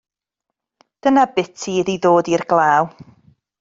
[1.07, 2.95] Dyna biti iddi ddod i'r glaw.